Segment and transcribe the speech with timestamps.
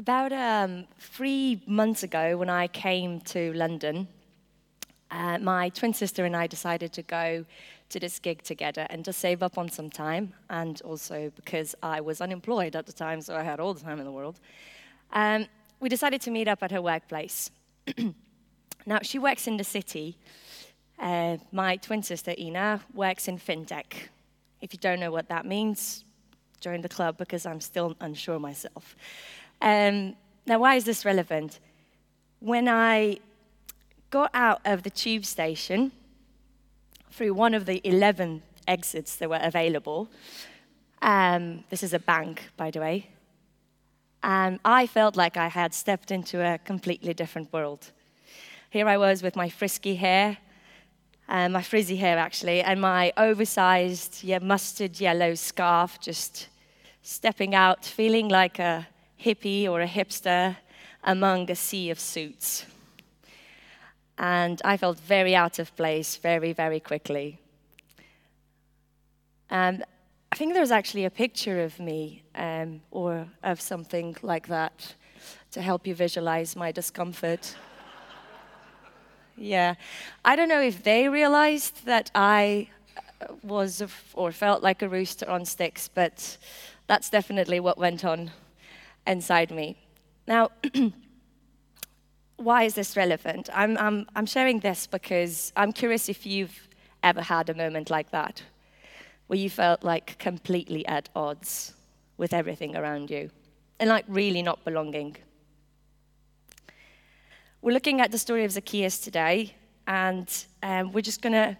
[0.00, 4.08] About um, three months ago, when I came to London,
[5.10, 7.44] uh, my twin sister and I decided to go
[7.90, 12.00] to this gig together and to save up on some time, and also because I
[12.00, 14.40] was unemployed at the time, so I had all the time in the world.
[15.12, 15.46] Um,
[15.80, 17.50] we decided to meet up at her workplace.
[18.86, 20.16] now, she works in the city.
[20.98, 24.08] Uh, my twin sister, Ina, works in fintech.
[24.62, 26.06] If you don't know what that means,
[26.60, 28.96] join the club because I'm still unsure myself.
[29.60, 30.16] Um,
[30.46, 31.60] now, why is this relevant?
[32.40, 33.18] When I
[34.10, 35.92] got out of the tube station
[37.10, 40.08] through one of the 11 exits that were available,
[41.02, 43.08] um, this is a bank, by the way,
[44.22, 47.90] and um, I felt like I had stepped into a completely different world.
[48.68, 50.36] Here I was with my frisky hair,
[51.28, 56.48] uh, my frizzy hair actually, and my oversized, yeah, mustard yellow scarf, just
[57.02, 58.86] stepping out, feeling like a
[59.24, 60.56] hippie or a hipster
[61.04, 62.66] among a sea of suits.
[64.18, 67.38] And I felt very out of place very, very quickly.
[69.48, 69.84] And
[70.32, 74.94] I think there's actually a picture of me um, or of something like that
[75.52, 77.56] to help you visualize my discomfort.
[79.36, 79.74] yeah.
[80.24, 82.68] I don't know if they realized that I
[83.42, 83.82] was
[84.14, 86.36] or felt like a rooster on sticks, but
[86.86, 88.30] that's definitely what went on
[89.06, 89.76] inside me.
[90.26, 90.50] Now,
[92.36, 93.48] why is this relevant?
[93.52, 96.68] I'm, I'm, I'm sharing this because I'm curious if you've
[97.02, 98.42] ever had a moment like that,
[99.26, 101.74] where you felt like completely at odds
[102.16, 103.30] with everything around you
[103.80, 105.16] and like really not belonging.
[107.62, 109.54] We're looking at the story of Zacchaeus today,
[109.86, 110.28] and
[110.62, 111.56] um, we're just going to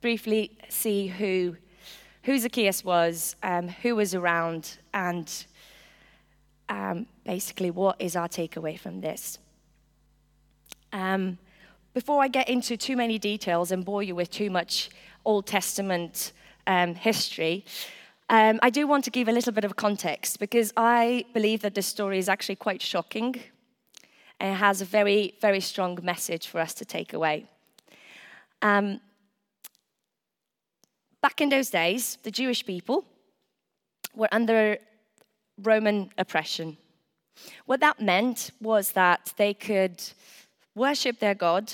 [0.00, 1.56] briefly see who,
[2.22, 5.46] who Zacchaeus was, um, who was around, and
[6.68, 9.38] um, basically, what is our takeaway from this?
[10.92, 11.38] Um,
[11.92, 14.90] before I get into too many details and bore you with too much
[15.24, 16.32] Old Testament
[16.66, 17.64] um, history,
[18.30, 21.74] um, I do want to give a little bit of context because I believe that
[21.74, 23.36] this story is actually quite shocking
[24.40, 27.46] and it has a very, very strong message for us to take away.
[28.62, 29.00] Um,
[31.20, 33.04] back in those days, the Jewish people
[34.14, 34.78] were under
[35.62, 36.76] Roman oppression.
[37.66, 40.02] What that meant was that they could
[40.74, 41.72] worship their God.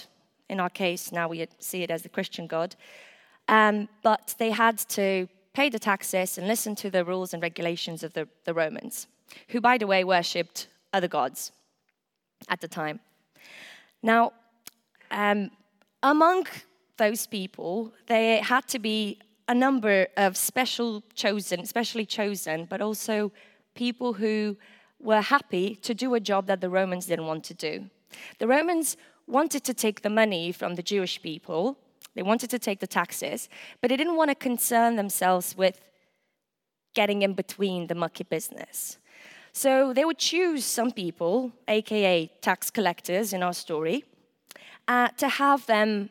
[0.49, 2.77] In our case, now we see it as the Christian God.
[3.49, 8.03] Um, but they had to pay the taxes and listen to the rules and regulations
[8.03, 9.07] of the, the Romans,
[9.49, 11.53] who, by the way, worshipped other gods
[12.49, 13.01] at the time.
[14.03, 14.33] Now,
[15.11, 15.51] um,
[16.03, 16.47] among
[16.97, 23.33] those people, there had to be a number of special chosen, specially chosen, but also
[23.75, 24.57] people who
[24.99, 27.91] were happy to do a job that the Romans didn't want to do.
[28.39, 31.79] The Romans wanted to take the money from the Jewish people,
[32.15, 33.49] they wanted to take the taxes,
[33.81, 35.81] but they didn't want to concern themselves with
[36.95, 38.99] getting in between the mucky business.
[39.53, 44.05] So they would choose some people, aka tax collectors in our story,
[44.89, 46.11] uh, to have them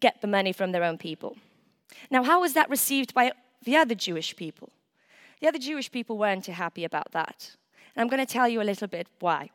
[0.00, 1.36] get the money from their own people.
[2.10, 3.32] Now, how was that received by
[3.64, 4.70] the other Jewish people?
[5.40, 7.50] The other Jewish people weren't too happy about that.
[7.94, 9.50] And I'm going to tell you a little bit why.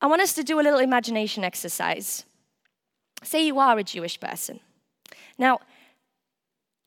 [0.00, 2.24] I want us to do a little imagination exercise.
[3.22, 4.60] Say you are a Jewish person.
[5.38, 5.60] Now,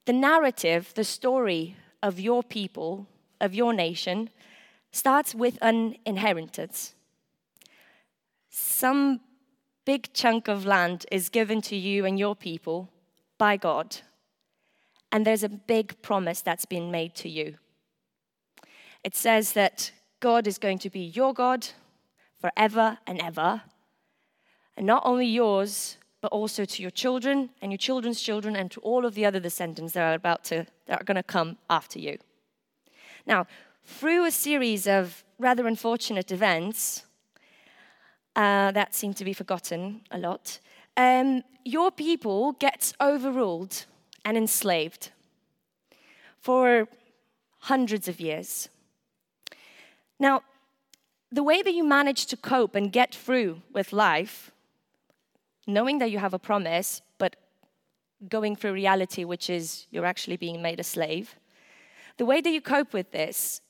[0.05, 3.07] the narrative, the story of your people,
[3.41, 4.29] of your nation,
[4.91, 6.95] starts with an inheritance.
[8.49, 9.21] Some
[9.85, 12.89] big chunk of land is given to you and your people
[13.37, 13.97] by God
[15.11, 17.55] and there's a big promise that's been made to you.
[19.03, 21.67] It says that God is going to be your God
[22.39, 23.61] forever and ever,
[24.75, 28.79] and not only yours, but also to your children and your children's children and to
[28.81, 31.99] all of the other descendants that are about to that are going to come after
[31.99, 32.17] you.
[33.25, 33.47] Now,
[33.85, 37.03] through a series of rather unfortunate events
[38.35, 40.59] uh, that seem to be forgotten a lot,
[40.97, 43.85] um, your people gets overruled
[44.25, 45.11] and enslaved
[46.39, 46.87] for
[47.59, 48.69] hundreds of years.
[50.19, 50.41] Now,
[51.31, 54.51] the way that you manage to cope and get through with life,
[55.67, 57.35] knowing that you have a promise, but
[58.27, 61.35] going through reality, which is you're actually being made a slave,
[62.17, 63.61] the way that you cope with this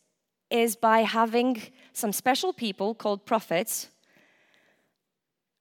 [0.50, 1.62] is by having
[1.94, 3.90] some special people called prophets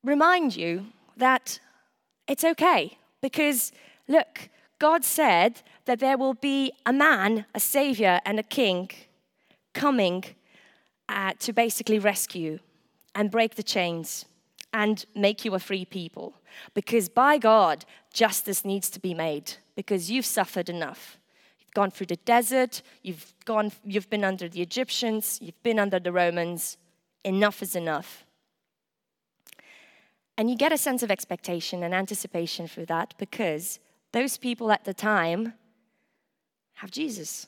[0.03, 0.87] remind you
[1.17, 1.59] that
[2.27, 3.73] it's okay because
[4.07, 4.49] look,
[4.79, 8.91] God said that there will be a man, a savior, and a king
[9.75, 10.25] coming
[11.09, 12.59] uh, to basically rescue
[13.15, 14.25] and break the chains
[14.73, 16.35] and make you a free people.
[16.75, 21.19] Because by God, justice needs to be made because you've suffered enough.
[21.59, 25.99] You've gone through the desert, you've, gone, you've been under the Egyptians, you've been under
[25.99, 26.77] the Romans.
[27.25, 28.25] Enough is enough.
[30.37, 33.81] And you get a sense of expectation and anticipation through that because
[34.13, 35.55] those people at the time
[36.75, 37.47] have Jesus.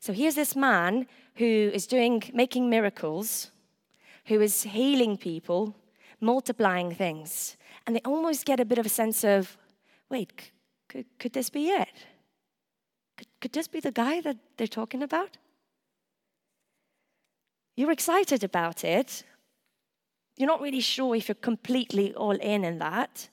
[0.00, 1.06] So here's this man
[1.36, 3.50] who is doing, making miracles,
[4.26, 5.74] who is healing people,
[6.20, 7.56] multiplying things.
[7.86, 9.56] And they almost get a bit of a sense of
[10.10, 10.52] wait,
[10.88, 11.88] could, could this be it?
[13.16, 15.36] Could, could this be the guy that they're talking about?
[17.76, 19.24] You're excited about it.
[20.36, 23.28] You're not really sure if you're completely all in in that,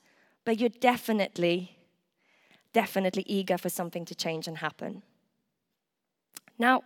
[0.45, 1.72] but you're definitely,
[2.73, 5.03] definitely eager for something to change and happen.
[6.57, 6.83] Now,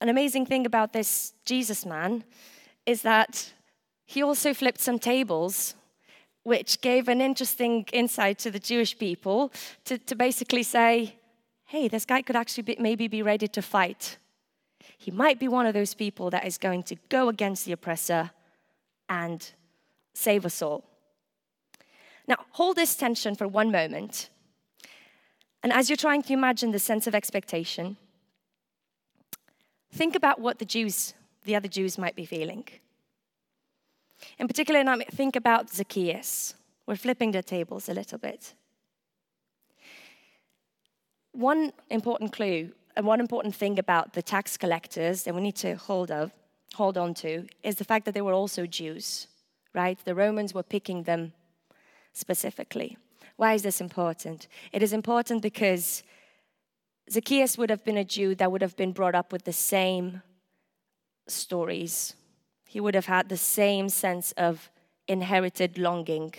[0.00, 2.24] an amazing thing about this Jesus man
[2.86, 3.52] is that
[4.06, 5.74] he also flipped some tables,
[6.42, 9.52] which gave an interesting insight to the Jewish people
[9.84, 11.16] to, to basically say,
[11.66, 14.18] hey, this guy could actually be, maybe be ready to fight.
[14.98, 18.30] He might be one of those people that is going to go against the oppressor
[19.08, 19.48] and
[20.14, 20.89] save us all.
[22.30, 24.30] Now, hold this tension for one moment.
[25.64, 27.96] And as you're trying to imagine the sense of expectation,
[29.92, 31.12] think about what the Jews,
[31.44, 32.68] the other Jews, might be feeling.
[34.38, 34.80] In particular,
[35.10, 36.54] think about Zacchaeus.
[36.86, 38.54] We're flipping the tables a little bit.
[41.32, 45.74] One important clue and one important thing about the tax collectors that we need to
[45.74, 46.30] hold of,
[46.74, 49.26] hold on to, is the fact that they were also Jews,
[49.74, 49.98] right?
[50.04, 51.32] The Romans were picking them
[52.12, 52.96] specifically.
[53.36, 54.48] Why is this important?
[54.72, 56.02] It is important because
[57.10, 60.22] Zacchaeus would have been a Jew that would have been brought up with the same
[61.26, 62.14] stories
[62.70, 64.70] he would have had the same sense of
[65.08, 66.32] inherited longing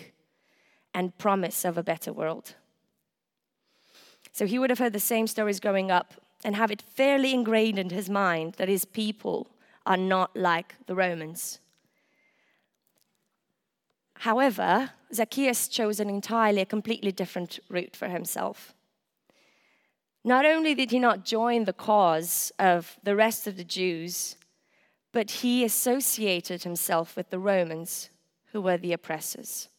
[0.94, 2.56] and promise of a better world.
[4.32, 6.14] So he would have heard the same stories growing up
[6.46, 9.50] and have it fairly ingrained in his mind that his people
[9.86, 11.60] are not like the Romans.
[14.20, 18.74] However, Zacchaeus chose an entirely, a completely different route for himself.
[20.24, 24.36] Not only did he not join the cause of the rest of the Jews,
[25.12, 28.10] but he associated himself with the Romans,
[28.52, 29.70] who were the oppressors.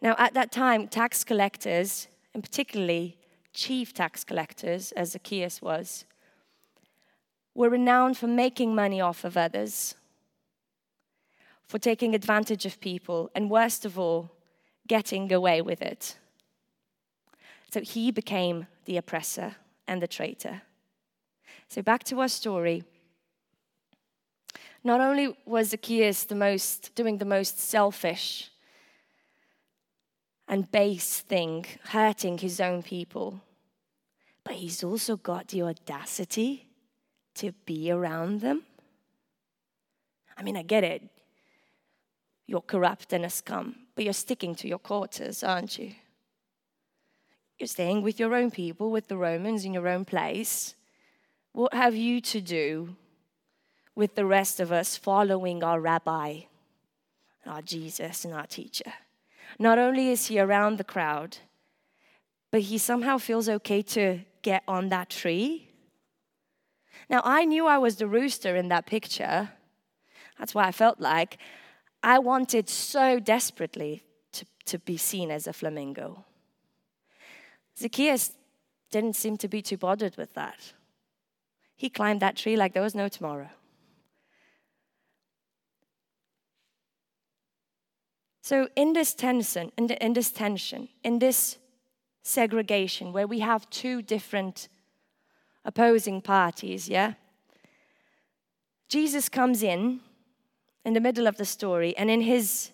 [0.00, 3.16] Now, at that time, tax collectors, and particularly
[3.52, 6.04] chief tax collectors, as Zacchaeus was,
[7.54, 9.94] were renowned for making money off of others,
[11.66, 14.30] for taking advantage of people, and worst of all,
[14.86, 16.16] getting away with it.
[17.70, 19.56] So he became the oppressor
[19.86, 20.62] and the traitor.
[21.68, 22.84] So, back to our story.
[24.84, 28.50] Not only was Zacchaeus the most, doing the most selfish
[30.46, 33.40] and base thing, hurting his own people,
[34.44, 36.68] but he's also got the audacity
[37.36, 38.62] to be around them.
[40.36, 41.02] I mean, I get it.
[42.46, 45.92] You're corrupt and a scum, but you're sticking to your quarters, aren't you?
[47.58, 50.74] You're staying with your own people, with the Romans in your own place.
[51.52, 52.96] What have you to do
[53.94, 56.40] with the rest of us following our rabbi,
[57.46, 58.92] our Jesus, and our teacher.
[59.58, 61.38] Not only is he around the crowd,
[62.50, 65.68] but he somehow feels okay to get on that tree.
[67.08, 69.50] Now, I knew I was the rooster in that picture.
[70.38, 71.38] That's why I felt like
[72.04, 76.22] I wanted so desperately to, to be seen as a flamingo.
[77.78, 78.32] Zacchaeus
[78.90, 80.74] didn't seem to be too bothered with that.
[81.74, 83.48] He climbed that tree like there was no tomorrow.
[88.42, 91.56] So, in this tension, in, the, in this tension, in this
[92.22, 94.68] segregation, where we have two different
[95.64, 97.14] opposing parties, yeah,
[98.90, 100.00] Jesus comes in
[100.84, 102.70] in the middle of the story, and in his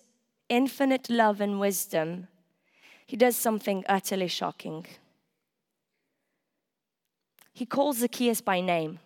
[0.49, 2.27] infinite love and wisdom,
[3.05, 4.85] he does something utterly shocking.
[7.53, 8.99] He calls Zacchaeus by name.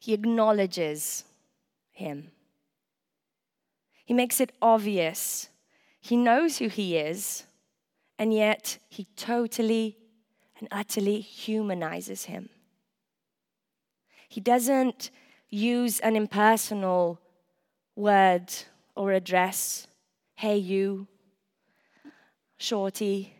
[0.00, 1.24] He acknowledges
[1.92, 2.30] him.
[4.04, 5.48] He makes it obvious.
[6.00, 7.44] He knows who he is,
[8.18, 9.96] and yet he totally
[10.58, 12.50] and utterly humanizes him.
[14.28, 15.10] He doesn't
[15.54, 17.20] use an impersonal
[17.96, 18.52] word
[18.96, 19.86] or address.
[20.34, 21.06] Hey, you,
[22.56, 23.34] shorty,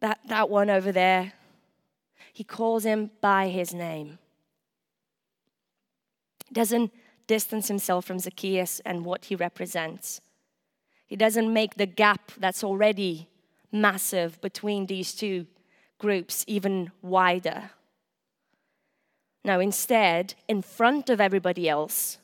[0.00, 1.32] that, that one over there.
[2.32, 4.18] He calls him by his name.
[6.52, 6.92] Doesn't
[7.26, 10.20] distance himself from Zacchaeus and what he represents.
[11.06, 13.28] He doesn't make the gap that's already
[13.72, 15.46] massive between these two
[15.98, 17.70] groups even wider.
[19.44, 22.18] Now, instead, in front of everybody else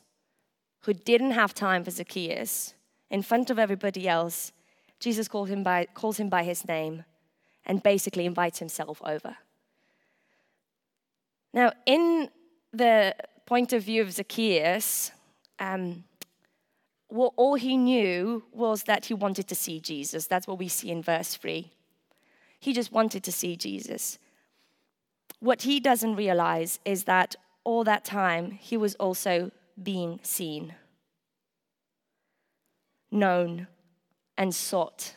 [0.81, 2.73] who didn't have time for Zacchaeus,
[3.09, 4.51] in front of everybody else,
[4.99, 7.05] Jesus calls him by, calls him by his name
[7.65, 9.37] and basically invites himself over.
[11.53, 12.29] Now, in
[12.71, 15.11] the point of view of Zacchaeus,
[15.59, 16.03] um,
[17.09, 20.27] all he knew was that he wanted to see Jesus.
[20.27, 21.71] That's what we see in verse 3.
[22.59, 24.19] He just wanted to see Jesus.
[25.39, 29.51] What he doesn't realize is that all that time he was also
[29.81, 30.73] being seen,
[33.11, 33.67] known,
[34.37, 35.15] and sought.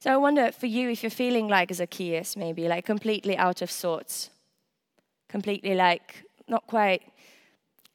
[0.00, 3.70] So I wonder for you if you're feeling like Zacchaeus, maybe like completely out of
[3.70, 4.30] sorts,
[5.28, 7.02] completely like not quite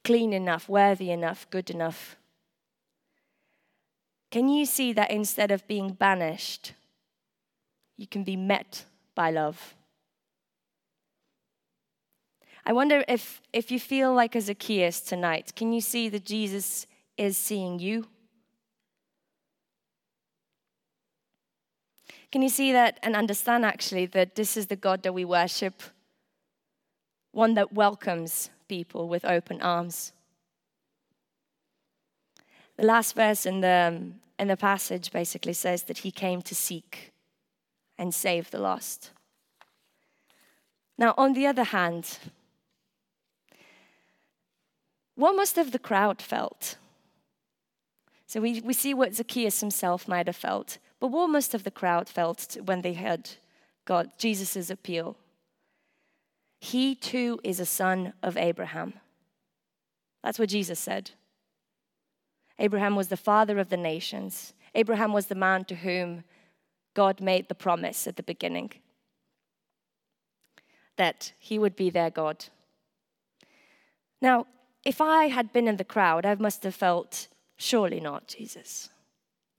[0.04, 2.16] clean enough, worthy enough, good enough.
[4.30, 6.74] Can you see that instead of being banished,
[7.96, 8.84] you can be met
[9.20, 9.74] by love?
[12.64, 16.86] I wonder if, if you feel like a Zacchaeus tonight, can you see that Jesus
[17.18, 18.06] is seeing you?
[22.32, 25.82] Can you see that and understand actually that this is the God that we worship?
[27.32, 30.14] One that welcomes people with open arms.
[32.78, 37.12] The last verse in the, in the passage basically says that he came to seek
[38.00, 39.10] and save the lost.
[40.96, 42.18] Now, on the other hand,
[45.14, 46.76] what must have the crowd felt?
[48.26, 51.70] So we, we see what Zacchaeus himself might have felt, but what must have the
[51.70, 53.28] crowd felt when they heard
[53.84, 55.16] God, Jesus' appeal?
[56.58, 58.94] He too is a son of Abraham.
[60.24, 61.10] That's what Jesus said.
[62.58, 64.54] Abraham was the father of the nations.
[64.74, 66.24] Abraham was the man to whom
[67.04, 68.70] God made the promise at the beginning
[71.02, 72.38] that he would be their God.
[74.20, 74.38] Now,
[74.84, 78.90] if I had been in the crowd, I must have felt, surely not, Jesus.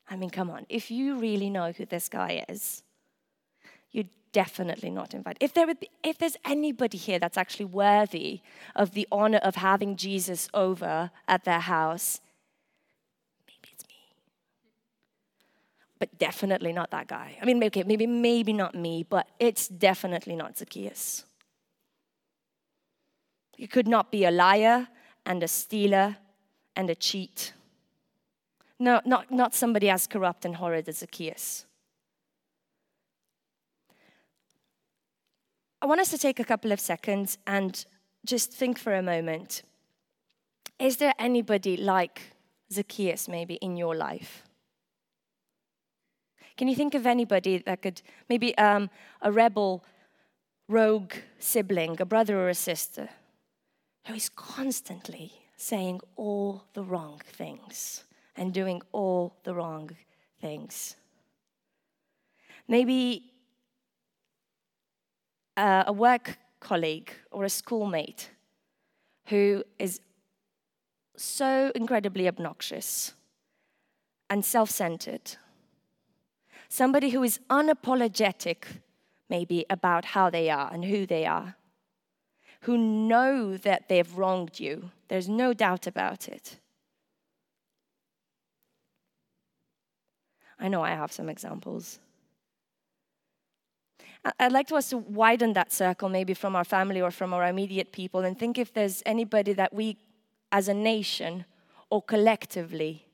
[0.08, 2.84] I mean, come on, if you really know who this guy is,
[3.92, 5.38] you'd definitely not invite.
[5.40, 8.42] If, there would be, if there's anybody here that's actually worthy
[8.76, 12.22] of the honor of having Jesus over at their house,
[16.02, 17.38] but definitely not that guy.
[17.40, 21.26] I mean, okay, maybe, maybe not me, but it's definitely not Zacchaeus.
[23.56, 24.88] You could not be a liar
[25.28, 26.18] and a stealer
[26.76, 27.54] and a cheat.
[28.80, 31.68] No, not, not somebody as corrupt and horrid as Zacchaeus.
[35.84, 37.86] I want us to take a couple of seconds and
[38.26, 39.62] just think for a moment.
[40.80, 42.34] Is there anybody like
[42.74, 44.42] Zacchaeus maybe in your life?
[46.62, 49.84] Can you think of anybody that could, maybe um, a rebel,
[50.68, 53.10] rogue sibling, a brother or a sister,
[54.06, 58.04] who is constantly saying all the wrong things
[58.36, 59.90] and doing all the wrong
[60.40, 60.98] things?
[62.68, 63.34] Maybe
[65.58, 68.30] uh, a work colleague or a schoolmate
[69.26, 70.00] who is
[71.18, 73.14] so incredibly obnoxious
[74.30, 75.38] and self centered
[76.74, 78.64] Somebody who is unapologetic,
[79.30, 81.58] maybe, about how they are and who they are,
[82.62, 84.90] who know that they've wronged you.
[85.10, 86.60] There's no doubt about it.
[90.58, 92.00] I know I have some examples.
[94.40, 97.46] I'd like to us to widen that circle, maybe from our family or from our
[97.50, 99.98] immediate people, and think if there's anybody that we,
[100.54, 101.44] as a nation
[101.90, 103.08] or collectively,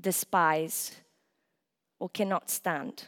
[0.00, 1.02] despise
[2.04, 3.04] or cannot stand.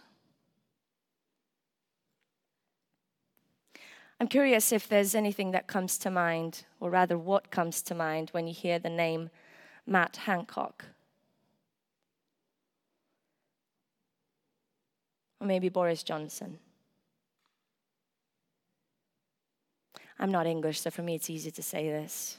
[4.18, 8.30] I'm curious if there's anything that comes to mind, or rather, what comes to mind
[8.30, 9.28] when you hear the name
[9.86, 10.86] Matt Hancock.
[15.42, 16.58] Or maybe Boris Johnson.
[20.18, 22.38] I'm not English, so for me it's easy to say this.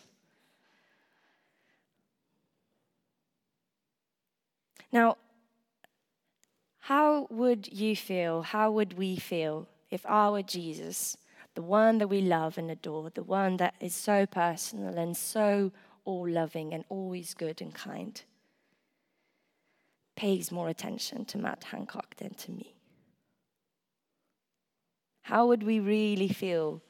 [4.92, 5.18] Now,
[6.88, 8.44] how would you feel?
[8.44, 11.18] How would we feel if our Jesus,
[11.54, 15.74] the one that we love and adore, the one that is so personal and so
[16.06, 18.22] all loving and always good and kind,
[20.16, 22.74] pays more attention to Matt Hancock than to me?
[25.24, 26.82] How would we really feel?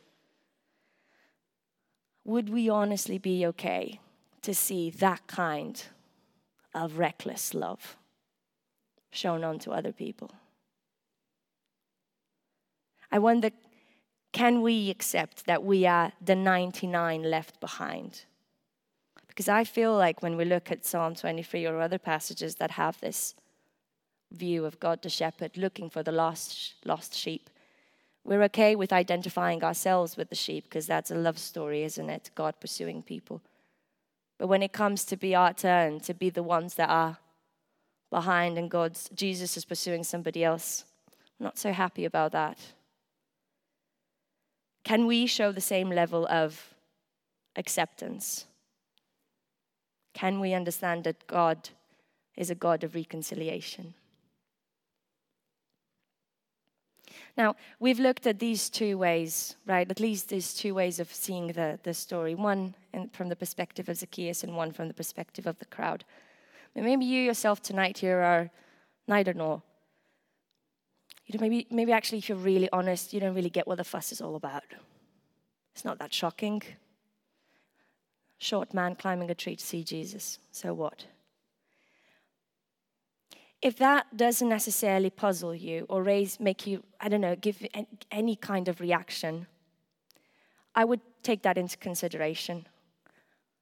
[2.24, 4.00] Would we honestly be okay
[4.44, 5.84] to see that kind
[6.76, 7.98] of reckless love
[9.12, 10.32] shown onto other people?
[13.12, 13.52] I wonder
[14.34, 18.26] can we accept that we are the 99 left behind?
[19.28, 23.00] Because I feel like when we look at Psalm 23 or other passages that have
[23.00, 23.34] this
[24.32, 27.50] view of God the shepherd looking for the lost, lost sheep,
[28.24, 32.30] we're okay with identifying ourselves with the sheep because that's a love story, isn't it?
[32.36, 33.42] God pursuing people.
[34.38, 37.18] But when it comes to be our turn to be the ones that are
[38.10, 40.86] behind and God's Jesus is pursuing somebody else,
[41.40, 42.60] I'm not so happy about that.
[44.84, 46.74] Can we show the same level of
[47.56, 48.46] acceptance?
[50.14, 51.70] Can we understand that God
[52.36, 53.94] is a God of reconciliation?
[57.38, 59.90] Now, we've looked at these two ways, right?
[59.90, 63.90] At least these two ways of seeing the, the story one in, from the perspective
[63.90, 66.04] of Zacchaeus and one from the perspective of the crowd.
[66.84, 68.52] Maybe you yourself tonight here are
[69.08, 69.64] neither nor.
[71.26, 73.84] You know, maybe, maybe actually, if you're really honest, you don't really get what the
[73.84, 74.64] fuss is all about.
[75.74, 76.62] It's not that shocking.
[78.38, 80.40] Short man climbing a tree to see Jesus.
[80.52, 81.06] So what?
[83.62, 87.66] If that doesn't necessarily puzzle you or raise, make you, I don't know, give
[88.12, 89.48] any kind of reaction,
[90.76, 92.68] I would take that into consideration.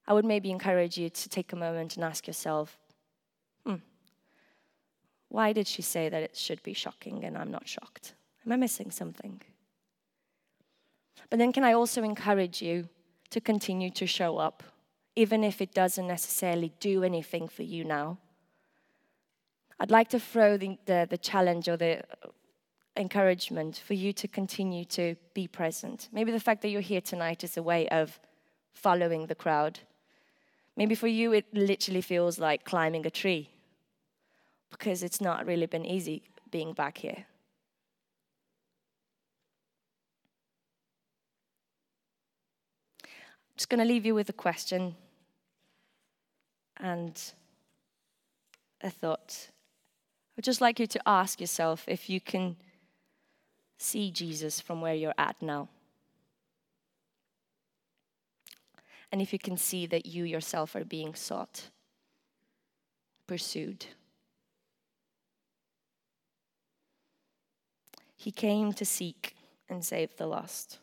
[0.05, 2.77] I would maybe encourage you to take a moment and ask yourself,
[3.65, 3.75] hmm,
[5.29, 8.13] why did she say that it should be shocking and I'm not shocked?
[8.45, 9.41] Am I missing something?
[11.29, 12.88] But then, can I also encourage you
[13.31, 14.63] to continue to show up,
[15.15, 18.17] even if it doesn't necessarily do anything for you now?
[19.79, 22.03] I'd like to throw the, the, the challenge or the
[22.95, 26.07] encouragement for you to continue to be present.
[26.13, 28.19] Maybe the fact that you're here tonight is a way of
[28.74, 29.79] following the crowd.
[30.77, 33.50] Maybe for you, it literally feels like climbing a tree
[34.71, 37.25] because it's not really been easy being back here.
[43.03, 44.95] I'm just going to leave you with a question
[46.77, 47.19] and
[48.81, 49.49] a thought.
[50.37, 52.57] I'd just like you to ask yourself if you can
[53.77, 55.69] see Jesus from where you're at now.
[59.11, 61.69] And if you can see that you yourself are being sought,
[63.27, 63.85] pursued.
[68.25, 69.35] He came to seek
[69.70, 70.79] and save the lost.